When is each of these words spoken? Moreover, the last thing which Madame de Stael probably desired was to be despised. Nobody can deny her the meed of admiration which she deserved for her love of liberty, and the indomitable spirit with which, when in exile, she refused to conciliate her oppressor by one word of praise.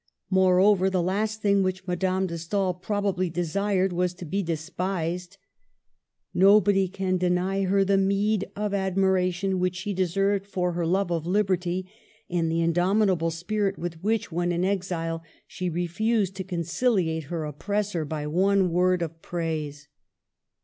Moreover, 0.31 0.89
the 0.89 0.99
last 0.99 1.43
thing 1.43 1.61
which 1.61 1.85
Madame 1.85 2.25
de 2.25 2.35
Stael 2.39 2.73
probably 2.73 3.29
desired 3.29 3.93
was 3.93 4.15
to 4.15 4.25
be 4.25 4.41
despised. 4.41 5.37
Nobody 6.33 6.87
can 6.87 7.17
deny 7.17 7.65
her 7.65 7.85
the 7.85 7.99
meed 7.99 8.49
of 8.55 8.73
admiration 8.73 9.59
which 9.59 9.75
she 9.75 9.93
deserved 9.93 10.47
for 10.47 10.71
her 10.71 10.87
love 10.87 11.11
of 11.11 11.27
liberty, 11.27 11.87
and 12.31 12.51
the 12.51 12.61
indomitable 12.61 13.29
spirit 13.29 13.77
with 13.77 14.01
which, 14.01 14.31
when 14.31 14.51
in 14.51 14.65
exile, 14.65 15.21
she 15.45 15.69
refused 15.69 16.33
to 16.37 16.43
conciliate 16.43 17.25
her 17.25 17.45
oppressor 17.45 18.03
by 18.03 18.25
one 18.25 18.71
word 18.71 19.03
of 19.03 19.21
praise. 19.21 19.87